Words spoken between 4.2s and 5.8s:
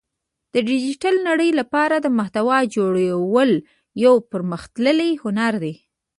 پرمختللی هنر دی